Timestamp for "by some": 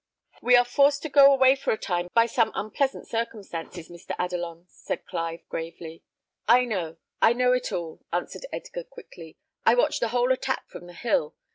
2.15-2.51